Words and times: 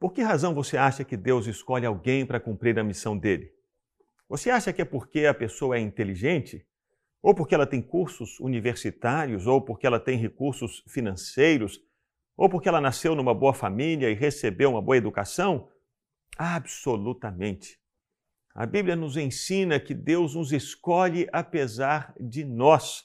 Por 0.00 0.14
que 0.14 0.22
razão 0.22 0.54
você 0.54 0.78
acha 0.78 1.04
que 1.04 1.14
Deus 1.14 1.46
escolhe 1.46 1.84
alguém 1.84 2.24
para 2.24 2.40
cumprir 2.40 2.78
a 2.78 2.82
missão 2.82 3.18
dele? 3.18 3.52
Você 4.26 4.48
acha 4.48 4.72
que 4.72 4.80
é 4.80 4.84
porque 4.84 5.26
a 5.26 5.34
pessoa 5.34 5.76
é 5.76 5.78
inteligente? 5.78 6.66
Ou 7.22 7.34
porque 7.34 7.54
ela 7.54 7.66
tem 7.66 7.82
cursos 7.82 8.40
universitários? 8.40 9.46
Ou 9.46 9.60
porque 9.60 9.86
ela 9.86 10.00
tem 10.00 10.16
recursos 10.16 10.82
financeiros? 10.88 11.78
Ou 12.34 12.48
porque 12.48 12.66
ela 12.66 12.80
nasceu 12.80 13.14
numa 13.14 13.34
boa 13.34 13.52
família 13.52 14.08
e 14.10 14.14
recebeu 14.14 14.70
uma 14.70 14.80
boa 14.80 14.96
educação? 14.96 15.68
Absolutamente. 16.38 17.78
A 18.54 18.64
Bíblia 18.64 18.96
nos 18.96 19.18
ensina 19.18 19.78
que 19.78 19.92
Deus 19.92 20.34
nos 20.34 20.50
escolhe 20.50 21.28
apesar 21.30 22.14
de 22.18 22.42
nós. 22.42 23.04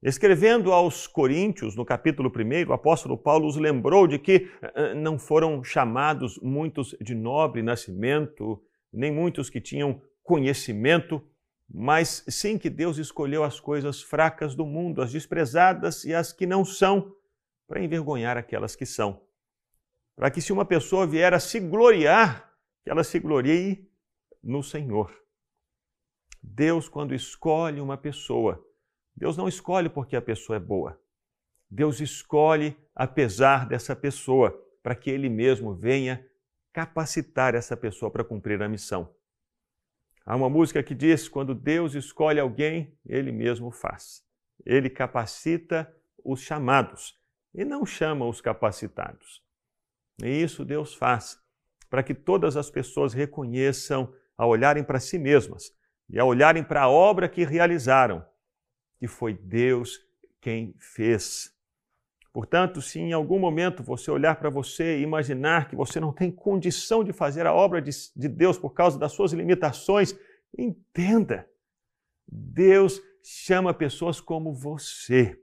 Escrevendo 0.00 0.72
aos 0.72 1.08
Coríntios, 1.08 1.74
no 1.74 1.84
capítulo 1.84 2.30
1, 2.30 2.70
o 2.70 2.72
apóstolo 2.72 3.18
Paulo 3.18 3.48
os 3.48 3.56
lembrou 3.56 4.06
de 4.06 4.16
que 4.16 4.48
uh, 4.62 4.94
não 4.94 5.18
foram 5.18 5.64
chamados 5.64 6.38
muitos 6.40 6.94
de 7.00 7.16
nobre 7.16 7.62
nascimento, 7.62 8.62
nem 8.92 9.10
muitos 9.10 9.50
que 9.50 9.60
tinham 9.60 10.00
conhecimento, 10.22 11.26
mas 11.68 12.24
sim 12.28 12.56
que 12.56 12.70
Deus 12.70 12.96
escolheu 12.96 13.42
as 13.42 13.58
coisas 13.58 14.00
fracas 14.00 14.54
do 14.54 14.64
mundo, 14.64 15.02
as 15.02 15.10
desprezadas 15.10 16.04
e 16.04 16.14
as 16.14 16.32
que 16.32 16.46
não 16.46 16.64
são, 16.64 17.12
para 17.66 17.82
envergonhar 17.82 18.36
aquelas 18.36 18.76
que 18.76 18.86
são. 18.86 19.20
Para 20.14 20.30
que 20.30 20.40
se 20.40 20.52
uma 20.52 20.64
pessoa 20.64 21.08
vier 21.08 21.34
a 21.34 21.40
se 21.40 21.58
gloriar, 21.58 22.54
que 22.84 22.90
ela 22.90 23.02
se 23.02 23.18
glorie 23.18 23.90
no 24.42 24.62
Senhor. 24.62 25.12
Deus, 26.40 26.88
quando 26.88 27.14
escolhe 27.14 27.80
uma 27.80 27.96
pessoa, 27.98 28.64
Deus 29.18 29.36
não 29.36 29.48
escolhe 29.48 29.88
porque 29.88 30.14
a 30.14 30.22
pessoa 30.22 30.56
é 30.56 30.60
boa. 30.60 30.96
Deus 31.68 32.00
escolhe 32.00 32.76
apesar 32.94 33.66
dessa 33.66 33.96
pessoa, 33.96 34.56
para 34.80 34.94
que 34.94 35.10
Ele 35.10 35.28
mesmo 35.28 35.74
venha 35.74 36.24
capacitar 36.72 37.56
essa 37.56 37.76
pessoa 37.76 38.12
para 38.12 38.22
cumprir 38.22 38.62
a 38.62 38.68
missão. 38.68 39.12
Há 40.24 40.36
uma 40.36 40.48
música 40.48 40.84
que 40.84 40.94
diz: 40.94 41.28
quando 41.28 41.52
Deus 41.52 41.94
escolhe 41.94 42.38
alguém, 42.38 42.96
Ele 43.04 43.32
mesmo 43.32 43.72
faz. 43.72 44.22
Ele 44.64 44.88
capacita 44.88 45.92
os 46.24 46.40
chamados 46.40 47.18
e 47.52 47.64
não 47.64 47.84
chama 47.84 48.24
os 48.24 48.40
capacitados. 48.40 49.42
E 50.22 50.28
isso 50.28 50.64
Deus 50.64 50.94
faz 50.94 51.38
para 51.90 52.04
que 52.04 52.14
todas 52.14 52.56
as 52.56 52.70
pessoas 52.70 53.12
reconheçam, 53.12 54.14
ao 54.36 54.50
olharem 54.50 54.84
para 54.84 55.00
si 55.00 55.18
mesmas 55.18 55.72
e 56.08 56.20
ao 56.20 56.28
olharem 56.28 56.62
para 56.62 56.82
a 56.82 56.88
obra 56.88 57.28
que 57.28 57.44
realizaram, 57.44 58.24
que 58.98 59.06
foi 59.06 59.34
Deus 59.34 60.00
quem 60.40 60.74
fez. 60.78 61.54
Portanto, 62.32 62.80
se 62.80 62.98
em 62.98 63.12
algum 63.12 63.38
momento 63.38 63.82
você 63.82 64.10
olhar 64.10 64.36
para 64.36 64.50
você 64.50 64.98
e 64.98 65.02
imaginar 65.02 65.68
que 65.68 65.74
você 65.74 65.98
não 65.98 66.12
tem 66.12 66.30
condição 66.30 67.02
de 67.02 67.12
fazer 67.12 67.46
a 67.46 67.54
obra 67.54 67.80
de, 67.80 67.90
de 68.14 68.28
Deus 68.28 68.58
por 68.58 68.70
causa 68.70 68.98
das 68.98 69.12
suas 69.12 69.32
limitações, 69.32 70.14
entenda. 70.56 71.48
Deus 72.26 73.00
chama 73.22 73.72
pessoas 73.74 74.20
como 74.20 74.52
você, 74.52 75.40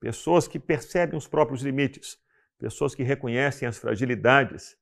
pessoas 0.00 0.48
que 0.48 0.58
percebem 0.58 1.16
os 1.16 1.28
próprios 1.28 1.62
limites, 1.62 2.18
pessoas 2.58 2.94
que 2.94 3.02
reconhecem 3.02 3.68
as 3.68 3.78
fragilidades, 3.78 4.76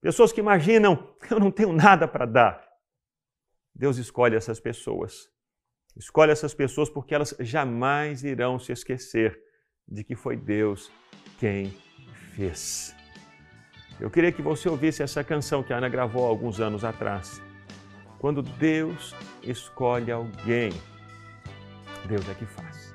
pessoas 0.00 0.32
que 0.32 0.40
imaginam, 0.40 1.14
eu 1.30 1.38
não 1.38 1.50
tenho 1.50 1.72
nada 1.72 2.06
para 2.06 2.24
dar. 2.24 2.68
Deus 3.74 3.96
escolhe 3.96 4.36
essas 4.36 4.58
pessoas 4.58 5.30
Escolhe 5.98 6.30
essas 6.30 6.54
pessoas 6.54 6.88
porque 6.88 7.14
elas 7.14 7.34
jamais 7.40 8.22
irão 8.22 8.58
se 8.58 8.70
esquecer 8.70 9.36
de 9.86 10.04
que 10.04 10.14
foi 10.14 10.36
Deus 10.36 10.92
quem 11.38 11.74
fez. 12.34 12.94
Eu 14.00 14.08
queria 14.08 14.30
que 14.30 14.40
você 14.40 14.68
ouvisse 14.68 15.02
essa 15.02 15.24
canção 15.24 15.62
que 15.62 15.72
a 15.72 15.78
Ana 15.78 15.88
gravou 15.88 16.24
alguns 16.24 16.60
anos 16.60 16.84
atrás. 16.84 17.42
Quando 18.20 18.42
Deus 18.42 19.14
escolhe 19.42 20.12
alguém, 20.12 20.70
Deus 22.06 22.28
é 22.28 22.34
que 22.34 22.46
faz. 22.46 22.87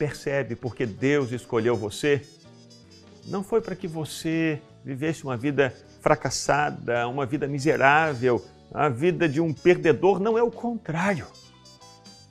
Percebe 0.00 0.56
porque 0.56 0.86
Deus 0.86 1.30
escolheu 1.30 1.76
você? 1.76 2.22
Não 3.26 3.44
foi 3.44 3.60
para 3.60 3.76
que 3.76 3.86
você 3.86 4.58
vivesse 4.82 5.24
uma 5.24 5.36
vida 5.36 5.76
fracassada, 6.00 7.06
uma 7.06 7.26
vida 7.26 7.46
miserável, 7.46 8.42
a 8.72 8.88
vida 8.88 9.28
de 9.28 9.42
um 9.42 9.52
perdedor, 9.52 10.18
não 10.18 10.38
é 10.38 10.42
o 10.42 10.50
contrário. 10.50 11.26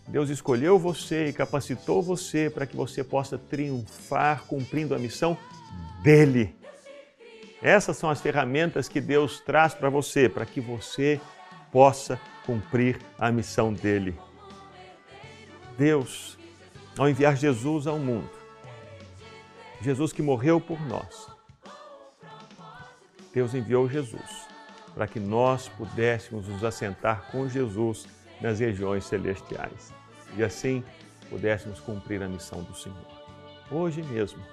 Deus 0.08 0.32
escolheu 0.32 0.80
você 0.80 1.28
e 1.28 1.34
capacitou 1.34 2.02
você 2.02 2.50
para 2.50 2.66
que 2.66 2.76
você 2.76 3.04
possa 3.04 3.38
triunfar 3.38 4.46
cumprindo 4.48 4.96
a 4.96 4.98
missão 4.98 5.38
dele. 6.02 6.56
Essas 7.62 7.98
são 7.98 8.10
as 8.10 8.20
ferramentas 8.20 8.90
que 8.90 9.00
Deus 9.00 9.42
traz 9.42 9.76
para 9.76 9.92
você, 9.92 10.28
para 10.28 10.44
que 10.44 10.60
você 10.60 11.22
possa 11.72 12.20
cumprir 12.48 13.00
a 13.20 13.32
missão 13.32 13.72
dele. 13.72 14.20
Deus, 15.78 16.39
ao 17.00 17.08
enviar 17.08 17.38
Jesus 17.38 17.88
ao 17.88 17.98
mundo, 17.98 18.30
Jesus 19.82 20.12
que 20.12 20.22
morreu 20.22 20.60
por 20.60 20.78
nós, 20.86 21.30
Deus 23.34 23.54
enviou 23.54 23.88
Jesus 23.88 24.50
para 24.94 25.08
que 25.08 25.18
nós 25.18 25.70
pudéssemos 25.70 26.46
nos 26.50 26.62
assentar 26.62 27.32
com 27.32 27.48
Jesus 27.48 28.06
nas 28.42 28.60
regiões 28.60 29.06
celestiais 29.06 29.94
e 30.36 30.44
assim 30.44 30.84
pudéssemos 31.30 31.80
cumprir 31.80 32.22
a 32.22 32.28
missão 32.28 32.64
do 32.64 32.76
Senhor. 32.76 32.98
Hoje 33.72 34.04
mesmo, 34.04 34.44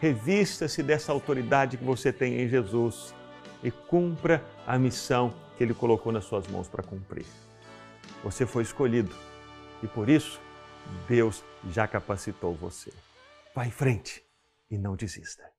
revista-se 0.00 0.82
dessa 0.82 1.12
autoridade 1.12 1.76
que 1.76 1.84
você 1.84 2.12
tem 2.12 2.40
em 2.40 2.48
Jesus 2.48 3.14
e 3.62 3.70
cumpra 3.70 4.44
a 4.66 4.76
missão 4.76 5.32
que 5.56 5.62
Ele 5.62 5.72
colocou 5.72 6.10
nas 6.10 6.24
suas 6.24 6.48
mãos 6.48 6.66
para 6.66 6.82
cumprir. 6.82 7.26
Você 8.24 8.44
foi 8.44 8.64
escolhido 8.64 9.14
e 9.84 9.86
por 9.86 10.08
isso 10.08 10.44
Deus 11.08 11.44
já 11.70 11.86
capacitou 11.86 12.54
você. 12.54 12.92
Vá 13.54 13.66
em 13.66 13.70
frente 13.70 14.24
e 14.70 14.76
não 14.76 14.96
desista. 14.96 15.55